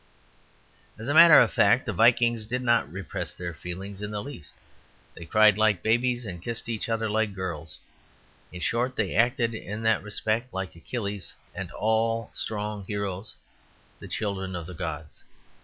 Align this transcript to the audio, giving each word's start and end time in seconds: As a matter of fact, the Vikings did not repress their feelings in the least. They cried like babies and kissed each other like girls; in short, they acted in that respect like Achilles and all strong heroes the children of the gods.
As 0.97 1.07
a 1.09 1.13
matter 1.13 1.39
of 1.39 1.53
fact, 1.53 1.85
the 1.85 1.93
Vikings 1.93 2.47
did 2.47 2.63
not 2.63 2.91
repress 2.91 3.33
their 3.33 3.53
feelings 3.53 4.01
in 4.01 4.09
the 4.09 4.23
least. 4.23 4.55
They 5.15 5.25
cried 5.27 5.59
like 5.59 5.83
babies 5.83 6.25
and 6.25 6.41
kissed 6.41 6.67
each 6.67 6.89
other 6.89 7.07
like 7.07 7.35
girls; 7.35 7.77
in 8.51 8.61
short, 8.61 8.95
they 8.95 9.13
acted 9.13 9.53
in 9.53 9.83
that 9.83 10.01
respect 10.01 10.55
like 10.55 10.75
Achilles 10.75 11.35
and 11.53 11.69
all 11.69 12.31
strong 12.33 12.83
heroes 12.87 13.35
the 13.99 14.07
children 14.07 14.55
of 14.55 14.65
the 14.65 14.73
gods. 14.73 15.23